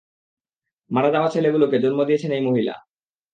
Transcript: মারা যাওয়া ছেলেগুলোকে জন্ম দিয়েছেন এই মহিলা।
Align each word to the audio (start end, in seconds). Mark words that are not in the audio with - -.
মারা 0.91 1.09
যাওয়া 1.11 1.29
ছেলেগুলোকে 1.29 1.77
জন্ম 1.79 1.99
দিয়েছেন 2.03 2.31
এই 2.31 2.43
মহিলা। 2.45 2.75